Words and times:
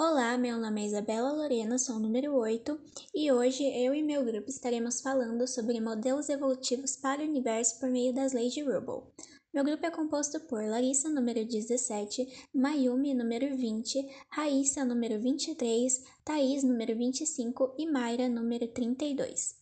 Olá, 0.00 0.38
meu 0.38 0.60
nome 0.60 0.80
é 0.80 0.86
Isabela 0.86 1.32
Lorena, 1.32 1.76
sou 1.76 1.96
o 1.96 1.98
número 1.98 2.32
8 2.32 2.80
e 3.12 3.32
hoje 3.32 3.64
eu 3.64 3.92
e 3.92 4.00
meu 4.00 4.24
grupo 4.24 4.48
estaremos 4.48 5.00
falando 5.00 5.44
sobre 5.48 5.80
modelos 5.80 6.28
evolutivos 6.28 6.96
para 6.96 7.20
o 7.20 7.24
universo 7.24 7.80
por 7.80 7.90
meio 7.90 8.14
das 8.14 8.32
leis 8.32 8.54
de 8.54 8.62
Rubble. 8.62 9.10
Meu 9.52 9.64
grupo 9.64 9.84
é 9.84 9.90
composto 9.90 10.38
por 10.46 10.62
Larissa, 10.62 11.08
número 11.08 11.44
17, 11.44 12.28
Mayumi, 12.54 13.12
número 13.12 13.56
20, 13.56 14.08
Raíssa, 14.30 14.84
número 14.84 15.20
23, 15.20 16.00
Thaís, 16.24 16.62
número 16.62 16.96
25 16.96 17.74
e 17.76 17.90
Mayra, 17.90 18.28
número 18.28 18.68
32. 18.68 19.57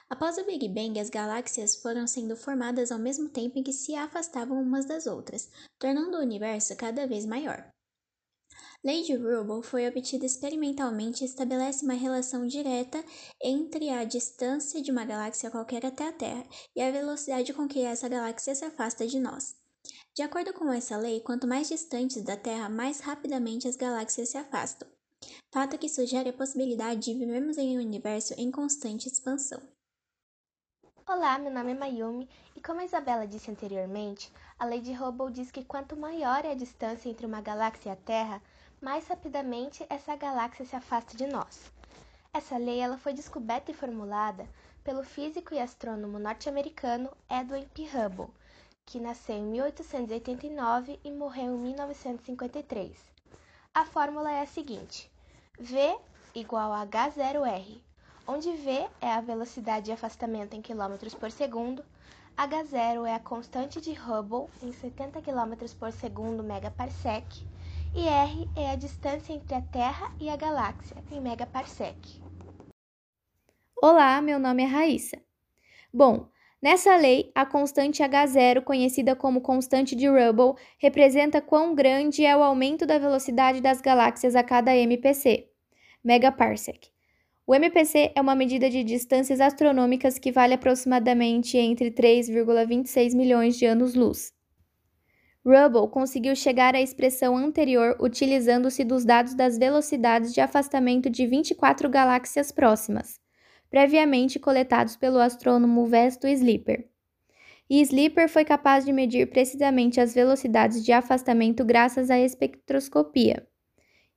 Após 0.09 0.39
o 0.39 0.47
Big 0.47 0.67
Bang, 0.69 0.99
as 0.99 1.11
galáxias 1.11 1.77
foram 1.77 2.07
sendo 2.07 2.37
formadas 2.37 2.91
ao 2.91 2.99
mesmo 2.99 3.29
tempo 3.29 3.59
em 3.59 3.63
que 3.63 3.73
se 3.73 3.95
afastavam 3.95 4.63
umas 4.63 4.87
das 4.87 5.07
outras, 5.07 5.51
tornando 5.79 6.17
o 6.17 6.23
universo 6.23 6.75
cada 6.75 7.07
vez 7.07 7.27
maior. 7.27 7.74
Lei 8.85 9.03
de 9.03 9.15
Rubble 9.15 9.63
foi 9.63 9.89
obtida 9.89 10.27
experimentalmente 10.27 11.25
e 11.25 11.27
estabelece 11.27 11.87
uma 11.87 11.95
relação 11.95 12.47
direta 12.47 13.03
entre 13.43 13.89
a 13.89 14.05
distância 14.05 14.83
de 14.83 14.91
uma 14.91 15.07
galáxia 15.07 15.51
qualquer 15.51 15.87
até 15.87 16.07
a 16.07 16.13
Terra 16.13 16.45
e 16.77 16.83
a 16.83 16.91
velocidade 16.91 17.55
com 17.55 17.67
que 17.67 17.81
essa 17.81 18.11
galáxia 18.11 18.55
se 18.55 18.63
afasta 18.63 19.07
de 19.07 19.19
nós. 19.19 19.57
De 20.15 20.21
acordo 20.23 20.53
com 20.53 20.71
essa 20.71 20.99
lei, 20.99 21.21
quanto 21.21 21.47
mais 21.47 21.67
distantes 21.67 22.23
da 22.23 22.37
Terra, 22.37 22.69
mais 22.69 23.01
rapidamente 23.01 23.67
as 23.67 23.75
galáxias 23.75 24.29
se 24.29 24.37
afastam, 24.37 24.87
fato 25.51 25.79
que 25.79 25.89
sugere 25.89 26.29
a 26.29 26.35
possibilidade 26.35 27.01
de 27.01 27.15
vivermos 27.15 27.57
em 27.57 27.79
um 27.79 27.81
universo 27.81 28.35
em 28.37 28.51
constante 28.51 29.09
expansão. 29.09 29.63
Olá, 31.09 31.39
meu 31.39 31.51
nome 31.51 31.73
é 31.73 31.75
Mayumi 31.75 32.29
e 32.55 32.61
como 32.61 32.81
a 32.81 32.85
Isabela 32.85 33.27
disse 33.27 33.51
anteriormente, 33.51 34.31
a 34.59 34.67
lei 34.67 34.83
de 34.83 34.93
Hubble 34.93 35.33
diz 35.33 35.51
que 35.51 35.65
quanto 35.65 35.97
maior 35.97 36.45
é 36.45 36.53
a 36.53 36.55
distância 36.55 37.09
entre 37.09 37.25
uma 37.25 37.41
galáxia 37.41 37.89
e 37.89 37.93
a 37.93 37.97
Terra, 37.97 38.43
mais 38.85 39.09
rapidamente 39.09 39.87
essa 39.89 40.15
galáxia 40.15 40.67
se 40.67 40.77
afasta 40.77 41.17
de 41.17 41.27
nós. 41.27 41.73
Essa 42.35 42.59
lei 42.59 42.81
ela 42.81 42.99
foi 42.99 43.15
descoberta 43.15 43.71
e 43.71 43.75
formulada 43.75 44.47
pelo 44.85 45.03
físico 45.03 45.55
e 45.55 45.59
astrônomo 45.59 46.19
norte-americano 46.19 47.09
Edwin 47.31 47.67
P. 47.73 47.85
Hubble, 47.85 48.29
que 48.85 49.01
nasceu 49.01 49.37
em 49.37 49.45
1889 49.45 51.01
e 51.03 51.11
morreu 51.11 51.55
em 51.55 51.59
1953. 51.61 52.95
A 53.73 53.87
fórmula 53.87 54.31
é 54.31 54.43
a 54.43 54.47
seguinte: 54.47 55.11
V 55.59 55.97
igual 56.35 56.71
a 56.71 56.87
H0R, 56.87 57.81
onde 58.27 58.53
V 58.53 58.87
é 59.01 59.15
a 59.15 59.23
velocidade 59.23 59.87
de 59.87 59.93
afastamento 59.93 60.53
em 60.53 60.61
km 60.61 61.17
por 61.19 61.31
segundo, 61.31 61.83
H0 62.37 63.07
é 63.07 63.15
a 63.15 63.21
constante 63.21 63.81
de 63.81 63.93
Hubble 63.93 64.51
em 64.63 64.75
70 64.75 65.23
km 65.23 65.55
por 65.79 65.91
segundo 65.91 66.45
megaparsec 66.45 67.54
e 67.95 68.09
r 68.09 68.49
é 68.57 68.71
a 68.71 68.75
distância 68.75 69.33
entre 69.33 69.55
a 69.55 69.61
Terra 69.61 70.13
e 70.21 70.29
a 70.29 70.37
galáxia, 70.37 70.97
em 71.13 71.21
megaparsec. 71.21 71.97
Olá, 73.81 74.21
meu 74.21 74.39
nome 74.41 74.65
é 74.65 74.67
Raíssa. 74.67 75.23
Bom, 75.93 76.29
nessa 76.61 76.97
lei, 76.97 77.31
a 77.37 77.47
constante 77.47 78.03
H0, 78.03 78.63
conhecida 78.63 79.15
como 79.15 79.41
constante 79.41 79.95
de 79.95 80.09
Rubble, 80.09 80.61
representa 80.77 81.41
quão 81.41 81.73
grande 81.73 82.25
é 82.25 82.37
o 82.37 82.43
aumento 82.43 82.85
da 82.85 82.99
velocidade 82.99 83.61
das 83.61 83.81
galáxias 83.81 84.35
a 84.35 84.43
cada 84.43 84.75
MPC, 84.77 85.49
megaparsec. 86.03 86.89
O 87.47 87.55
MPC 87.55 88.11
é 88.17 88.21
uma 88.21 88.35
medida 88.35 88.69
de 88.69 88.83
distâncias 88.83 89.41
astronômicas 89.41 90.19
que 90.19 90.33
vale 90.33 90.55
aproximadamente 90.55 91.57
entre 91.59 91.93
3,26 91.93 93.15
milhões 93.15 93.57
de 93.57 93.67
anos-luz. 93.67 94.34
Rubble 95.47 95.91
conseguiu 95.91 96.35
chegar 96.35 96.75
à 96.75 96.81
expressão 96.81 97.37
anterior 97.37 97.97
utilizando-se 98.01 98.83
dos 98.83 99.05
dados 99.05 99.35
das 99.35 99.59
velocidades 99.59 100.33
de 100.33 100.41
afastamento 100.41 101.11
de 101.11 101.27
24 101.27 101.89
galáxias 101.91 102.51
próximas, 102.51 103.21
previamente 103.69 104.39
coletados 104.39 104.97
pelo 104.97 105.19
astrônomo 105.19 105.85
Vesto 105.87 106.27
Slipper. 106.27 106.89
E 107.69 107.83
Slipper 107.83 108.29
foi 108.29 108.45
capaz 108.45 108.87
de 108.87 108.93
medir 108.93 109.29
precisamente 109.29 110.01
as 110.01 110.15
velocidades 110.15 110.83
de 110.83 110.93
afastamento 110.93 111.63
graças 111.63 112.11
à 112.11 112.19
espectroscopia, 112.19 113.47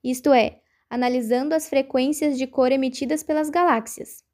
isto 0.04 0.32
é, 0.32 0.62
analisando 0.90 1.54
as 1.54 1.68
frequências 1.68 2.38
de 2.38 2.48
cor 2.48 2.72
emitidas 2.72 3.24
pelas 3.24 3.50
galáxias. 3.50 4.27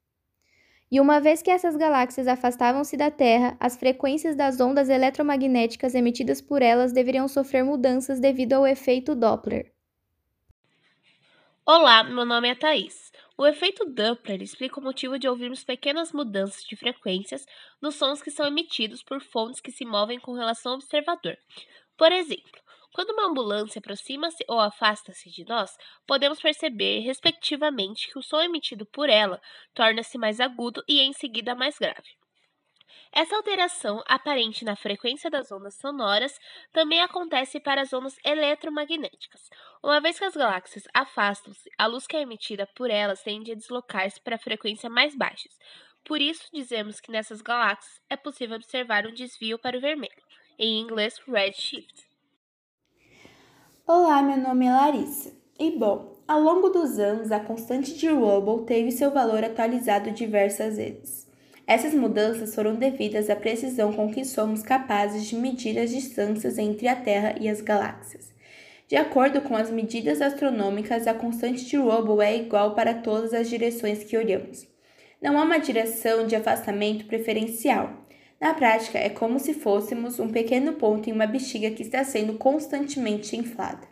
E 0.94 1.00
uma 1.00 1.20
vez 1.20 1.42
que 1.42 1.50
essas 1.50 1.74
galáxias 1.74 2.28
afastavam-se 2.28 2.96
da 2.96 3.10
Terra, 3.10 3.56
as 3.58 3.76
frequências 3.76 4.36
das 4.36 4.60
ondas 4.60 4.88
eletromagnéticas 4.88 5.92
emitidas 5.92 6.40
por 6.40 6.62
elas 6.62 6.92
deveriam 6.92 7.26
sofrer 7.26 7.64
mudanças 7.64 8.20
devido 8.20 8.52
ao 8.52 8.64
efeito 8.64 9.12
Doppler. 9.12 9.72
Olá, 11.66 12.04
meu 12.04 12.24
nome 12.24 12.48
é 12.48 12.54
Thaís. 12.54 13.10
O 13.36 13.44
efeito 13.44 13.84
Doppler 13.86 14.40
explica 14.40 14.78
o 14.78 14.82
motivo 14.84 15.18
de 15.18 15.26
ouvirmos 15.26 15.64
pequenas 15.64 16.12
mudanças 16.12 16.62
de 16.62 16.76
frequências 16.76 17.44
nos 17.82 17.96
sons 17.96 18.22
que 18.22 18.30
são 18.30 18.46
emitidos 18.46 19.02
por 19.02 19.20
fontes 19.20 19.60
que 19.60 19.72
se 19.72 19.84
movem 19.84 20.20
com 20.20 20.32
relação 20.32 20.70
ao 20.70 20.78
observador. 20.78 21.36
Por 21.98 22.12
exemplo, 22.12 22.62
quando 22.94 23.10
uma 23.10 23.26
ambulância 23.26 23.80
aproxima-se 23.80 24.44
ou 24.46 24.60
afasta-se 24.60 25.28
de 25.28 25.44
nós, 25.44 25.76
podemos 26.06 26.40
perceber, 26.40 27.00
respectivamente, 27.00 28.06
que 28.06 28.16
o 28.16 28.22
som 28.22 28.40
emitido 28.40 28.86
por 28.86 29.10
ela 29.10 29.42
torna-se 29.74 30.16
mais 30.16 30.38
agudo 30.38 30.80
e 30.86 31.00
em 31.00 31.12
seguida 31.12 31.56
mais 31.56 31.76
grave. 31.76 32.08
Essa 33.12 33.34
alteração 33.34 34.00
aparente 34.06 34.64
na 34.64 34.76
frequência 34.76 35.28
das 35.28 35.50
ondas 35.50 35.74
sonoras 35.74 36.38
também 36.72 37.00
acontece 37.00 37.58
para 37.58 37.82
as 37.82 37.92
ondas 37.92 38.16
eletromagnéticas. 38.24 39.50
Uma 39.82 40.00
vez 40.00 40.16
que 40.16 40.24
as 40.24 40.36
galáxias 40.36 40.84
afastam-se, 40.94 41.68
a 41.76 41.86
luz 41.86 42.06
que 42.06 42.16
é 42.16 42.22
emitida 42.22 42.64
por 42.76 42.90
elas 42.90 43.24
tende 43.24 43.50
a 43.50 43.56
deslocar-se 43.56 44.20
para 44.20 44.38
frequências 44.38 44.92
mais 44.92 45.16
baixas. 45.16 45.58
Por 46.04 46.20
isso, 46.20 46.48
dizemos 46.52 47.00
que 47.00 47.10
nessas 47.10 47.42
galáxias 47.42 48.00
é 48.08 48.16
possível 48.16 48.54
observar 48.54 49.04
um 49.04 49.12
desvio 49.12 49.58
para 49.58 49.76
o 49.76 49.80
vermelho, 49.80 50.22
em 50.56 50.78
inglês 50.80 51.18
redshift. 51.26 52.13
Olá, 53.86 54.22
meu 54.22 54.38
nome 54.38 54.64
é 54.64 54.72
Larissa. 54.72 55.30
E 55.60 55.72
bom, 55.72 56.16
ao 56.26 56.40
longo 56.40 56.70
dos 56.70 56.98
anos, 56.98 57.30
a 57.30 57.38
constante 57.38 57.92
de 57.92 58.08
Rubble 58.08 58.64
teve 58.64 58.90
seu 58.90 59.10
valor 59.10 59.44
atualizado 59.44 60.10
diversas 60.10 60.78
vezes. 60.78 61.28
Essas 61.66 61.92
mudanças 61.92 62.54
foram 62.54 62.76
devidas 62.76 63.28
à 63.28 63.36
precisão 63.36 63.92
com 63.92 64.10
que 64.10 64.24
somos 64.24 64.62
capazes 64.62 65.26
de 65.26 65.36
medir 65.36 65.78
as 65.78 65.90
distâncias 65.90 66.56
entre 66.56 66.88
a 66.88 66.96
Terra 66.96 67.34
e 67.38 67.46
as 67.46 67.60
galáxias. 67.60 68.32
De 68.88 68.96
acordo 68.96 69.42
com 69.42 69.54
as 69.54 69.70
medidas 69.70 70.22
astronômicas, 70.22 71.06
a 71.06 71.12
constante 71.12 71.66
de 71.66 71.76
Rubble 71.76 72.24
é 72.24 72.38
igual 72.38 72.74
para 72.74 72.94
todas 72.94 73.34
as 73.34 73.50
direções 73.50 74.02
que 74.02 74.16
olhamos. 74.16 74.66
Não 75.20 75.38
há 75.38 75.42
uma 75.42 75.58
direção 75.58 76.26
de 76.26 76.34
afastamento 76.34 77.04
preferencial. 77.04 78.03
Na 78.44 78.52
prática, 78.52 78.98
é 78.98 79.08
como 79.08 79.40
se 79.40 79.54
fôssemos 79.54 80.20
um 80.20 80.28
pequeno 80.28 80.74
ponto 80.74 81.08
em 81.08 81.14
uma 81.14 81.26
bexiga 81.26 81.70
que 81.70 81.80
está 81.82 82.04
sendo 82.04 82.34
constantemente 82.34 83.34
inflada. 83.34 83.88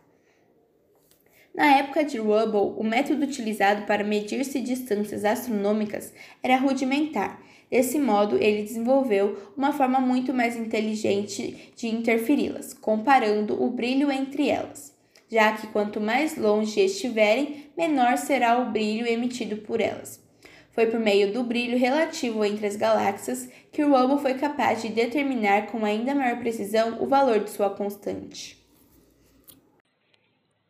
Na 1.55 1.79
época 1.79 2.05
de 2.05 2.19
Rubble, 2.19 2.75
o 2.77 2.85
método 2.85 3.25
utilizado 3.25 3.87
para 3.87 4.05
medir-se 4.05 4.61
distâncias 4.61 5.25
astronômicas 5.25 6.13
era 6.43 6.59
rudimentar. 6.59 7.43
Desse 7.71 7.99
modo, 7.99 8.37
ele 8.37 8.65
desenvolveu 8.65 9.39
uma 9.57 9.73
forma 9.73 9.99
muito 9.99 10.35
mais 10.35 10.55
inteligente 10.55 11.73
de 11.75 11.89
interferi-las, 11.89 12.75
comparando 12.75 13.55
o 13.55 13.71
brilho 13.71 14.13
entre 14.13 14.51
elas, 14.51 14.95
já 15.31 15.53
que 15.53 15.69
quanto 15.69 15.99
mais 15.99 16.37
longe 16.37 16.79
estiverem, 16.79 17.71
menor 17.75 18.19
será 18.19 18.61
o 18.61 18.71
brilho 18.71 19.07
emitido 19.07 19.57
por 19.63 19.81
elas. 19.81 20.21
Foi 20.73 20.87
por 20.87 20.99
meio 20.99 21.33
do 21.33 21.45
brilho 21.45 21.79
relativo 21.79 22.45
entre 22.45 22.67
as 22.67 22.77
galáxias 22.77 23.47
que 23.71 23.85
o 23.85 23.95
Hubble 23.95 24.21
foi 24.21 24.35
capaz 24.35 24.81
de 24.81 24.89
determinar 24.89 25.67
com 25.67 25.85
ainda 25.85 26.15
maior 26.15 26.39
precisão 26.39 27.03
o 27.03 27.07
valor 27.07 27.41
de 27.41 27.51
sua 27.51 27.71
constante. 27.71 28.63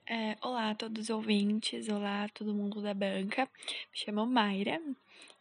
É, 0.08 0.36
olá 0.42 0.70
a 0.70 0.74
todos 0.74 1.04
os 1.04 1.10
ouvintes, 1.10 1.88
olá 1.88 2.24
a 2.24 2.28
todo 2.28 2.52
mundo 2.52 2.82
da 2.82 2.92
banca. 2.92 3.48
Me 3.92 3.98
chamo 3.98 4.26
Mayra 4.26 4.80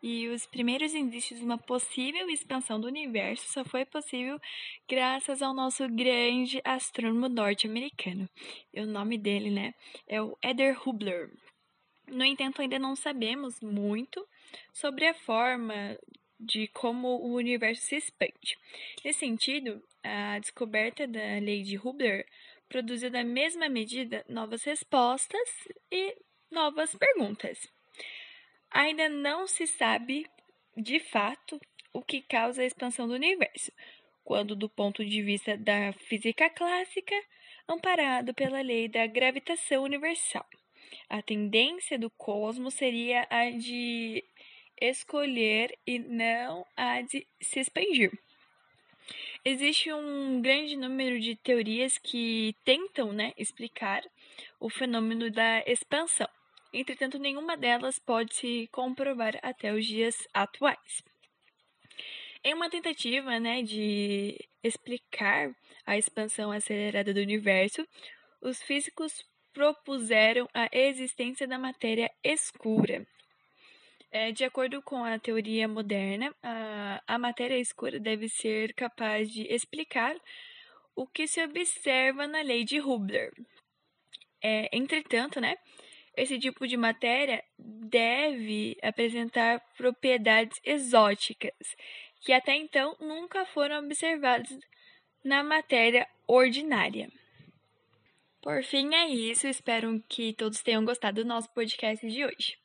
e 0.02 0.28
os 0.30 0.46
primeiros 0.46 0.94
indícios 0.94 1.40
de 1.40 1.46
uma 1.46 1.58
possível 1.58 2.30
expansão 2.30 2.80
do 2.80 2.88
universo 2.88 3.52
só 3.52 3.66
foi 3.66 3.86
possível 3.86 4.40
graças 4.88 5.42
ao 5.42 5.54
nosso 5.54 5.88
grande 5.90 6.62
astrônomo 6.63 7.28
norte-americano. 7.28 8.30
O 8.75 8.86
nome 8.86 9.18
dele, 9.18 9.50
né, 9.50 9.74
é 10.08 10.22
o 10.22 10.38
Eder 10.44 10.78
Hubler. 10.88 11.31
No 12.12 12.25
entanto, 12.25 12.62
ainda 12.62 12.78
não 12.78 12.94
sabemos 12.94 13.62
muito 13.62 14.28
sobre 14.74 15.08
a 15.08 15.13
forma 15.13 15.98
de 16.38 16.68
como 16.68 17.08
o 17.08 17.36
universo 17.36 17.84
se 17.84 17.96
expande. 17.96 18.58
Nesse 19.04 19.19
sentido, 19.19 19.81
a 20.04 20.38
descoberta 20.38 21.08
da 21.08 21.40
lei 21.40 21.62
de 21.62 21.78
Hubble 21.78 22.25
produziu 22.68 23.10
na 23.10 23.24
mesma 23.24 23.69
medida 23.69 24.25
novas 24.28 24.63
respostas 24.66 25.50
e 25.90 26.18
novas 26.52 26.94
perguntas. 26.96 27.58
Ainda 28.69 29.08
não 29.08 29.48
se 29.48 29.66
sabe, 29.66 30.25
de 30.75 31.00
fato, 31.00 31.62
o 31.94 32.02
que 32.02 32.22
causa 32.22 32.62
a 32.62 32.66
expansão 32.66 33.08
do 33.08 33.13
universo, 33.13 33.72
quando, 34.22 34.54
do 34.54 34.68
ponto 34.68 35.06
de 35.06 35.22
vista 35.22 35.58
da 35.58 35.94
física 35.94 36.50
clássica, 36.50 37.16
amparado 37.69 38.34
pela 38.34 38.62
lei 38.62 38.90
da 38.90 39.08
gravitação 39.08 39.84
universal. 39.84 40.46
A 41.10 41.22
tendência 41.22 41.98
do 41.98 42.10
cosmos 42.10 42.74
seria 42.74 43.28
a 43.30 43.50
de 43.50 44.24
escolher 44.80 45.78
e 45.86 46.00
não 46.00 46.66
a 46.76 47.02
de 47.02 47.28
se 47.42 47.60
expandir. 47.60 48.12
Existe 49.44 49.92
um 49.92 50.42
grande 50.42 50.76
número 50.76 51.20
de 51.20 51.36
teorias 51.36 51.98
que 51.98 52.56
tentam 52.64 53.12
né, 53.12 53.34
explicar 53.38 54.04
o 54.60 54.70
fenômeno 54.70 55.32
da 55.32 55.64
expansão. 55.66 56.30
Entretanto, 56.74 57.20
nenhuma 57.20 57.58
delas 57.58 58.00
pode 58.00 58.36
se 58.36 58.70
comprovar 58.72 59.38
até 59.42 59.74
os 59.74 59.86
dias 59.86 60.28
atuais. 60.34 61.04
Em 62.44 62.54
uma 62.54 62.70
tentativa 62.70 63.40
né, 63.40 63.62
de 63.62 64.40
explicar 64.64 65.54
a 65.86 65.98
expansão 65.98 66.52
acelerada 66.52 67.14
do 67.14 67.20
universo, 67.20 67.86
os 68.42 68.62
físicos 68.62 69.26
propuseram 69.53 70.48
a 70.53 70.68
existência 70.71 71.48
da 71.48 71.57
matéria 71.57 72.12
escura. 72.24 73.06
É, 74.12 74.31
de 74.31 74.44
acordo 74.44 74.81
com 74.81 75.03
a 75.03 75.18
teoria 75.18 75.68
moderna, 75.68 76.36
a, 76.44 77.01
a 77.07 77.18
matéria 77.18 77.57
escura 77.57 78.00
deve 78.00 78.27
ser 78.27 78.74
capaz 78.74 79.31
de 79.31 79.44
explicar 79.44 80.15
o 80.95 81.07
que 81.07 81.27
se 81.27 81.42
observa 81.42 82.27
na 82.27 82.42
lei 82.42 82.65
de 82.65 82.80
Hubble. 82.80 83.31
É, 84.44 84.69
entretanto, 84.75 85.39
né, 85.39 85.56
esse 86.15 86.38
tipo 86.38 86.68
de 86.68 86.75
matéria 86.75 87.42
deve 87.57 88.77
apresentar 88.81 89.62
propriedades 89.77 90.59
exóticas 90.63 91.53
que 92.21 92.33
até 92.33 92.56
então 92.56 92.95
nunca 93.00 93.45
foram 93.45 93.83
observadas 93.83 94.50
na 95.24 95.44
matéria 95.44 96.07
ordinária. 96.27 97.09
Por 98.42 98.64
fim, 98.64 98.94
é 98.94 99.08
isso. 99.08 99.48
Espero 99.48 100.02
que 100.10 100.34
todos 100.34 100.62
tenham 100.62 100.84
gostado 100.84 101.22
do 101.22 101.28
nosso 101.28 101.50
podcast 101.54 102.08
de 102.08 102.26
hoje. 102.26 102.58